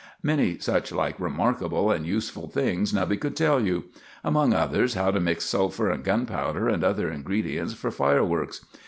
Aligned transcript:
Many 0.23 0.57
such 0.57 0.91
like 0.91 1.19
remarkable 1.19 1.91
and 1.91 2.07
useful 2.07 2.47
things 2.47 2.91
Nubby 2.91 3.21
could 3.21 3.35
tell 3.35 3.61
you; 3.63 3.83
among 4.23 4.51
others, 4.51 4.95
how 4.95 5.11
to 5.11 5.19
mix 5.19 5.45
sulphur 5.45 5.91
and 5.91 6.03
gunpowder 6.03 6.67
and 6.67 6.83
other 6.83 7.11
ingredients 7.11 7.75
for 7.75 7.91
fireworks. 7.91 8.65